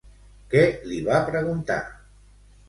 Què 0.53 0.63
li 0.93 0.97
va 1.09 1.19
preguntar? 1.27 1.79